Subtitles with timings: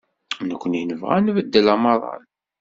[0.49, 2.23] Nekkni nebɣa ad nbeddel amaḍal.